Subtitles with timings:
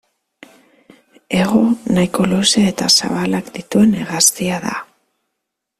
[1.39, 1.61] Hego
[1.97, 4.77] nahiko luze eta zabalak dituen hegaztia da.